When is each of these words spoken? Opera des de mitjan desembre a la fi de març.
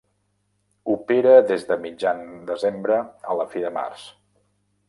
Opera 0.93 1.35
des 1.51 1.67
de 1.73 1.77
mitjan 1.85 2.25
desembre 2.49 3.01
a 3.35 3.39
la 3.43 3.49
fi 3.53 3.67
de 3.67 3.75
març. 3.81 4.09